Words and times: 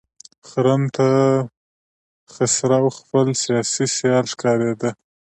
خرم 0.47 0.81
ته 0.95 1.07
خسرو 2.33 2.89
خپل 2.99 3.27
سیاسي 3.43 3.85
سیال 3.95 4.25
ښکارېده. 4.33 4.89